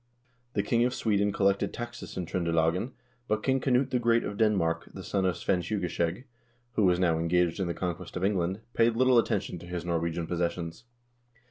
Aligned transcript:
The 0.53 0.63
king 0.63 0.83
of 0.83 0.95
Sweden 0.95 1.31
collected 1.31 1.71
taxes 1.75 2.17
in 2.17 2.25
Tr0nde 2.25 2.51
lagen, 2.55 2.93
but 3.27 3.43
King 3.43 3.61
Knut 3.61 3.91
the 3.91 3.99
Great 3.99 4.23
of 4.23 4.35
Denmark, 4.35 4.89
the 4.95 5.03
son 5.03 5.27
of 5.27 5.37
Svein 5.37 5.61
Tjuge 5.61 5.83
skjeg, 5.85 6.23
who 6.73 6.85
was 6.85 6.97
now 6.97 7.19
engaged 7.19 7.59
in 7.59 7.67
the 7.67 7.75
conquest 7.75 8.17
of 8.17 8.23
England, 8.23 8.61
paid 8.73 8.95
little 8.95 9.19
attention 9.19 9.59
to 9.59 9.67
his 9.67 9.85
Norwegian 9.85 10.25
possessions. 10.25 10.85